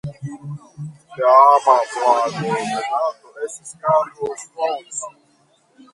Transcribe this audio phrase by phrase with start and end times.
[1.15, 5.03] Teama flagotenanto estis "Carlos Font".